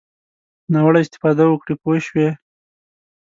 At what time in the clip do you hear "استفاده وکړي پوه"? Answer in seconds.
1.03-1.97